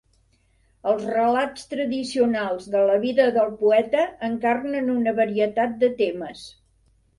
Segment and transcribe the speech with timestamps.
[0.91, 6.45] Els relats tradicionals de la vida del poeta encarnen una varietat de temes.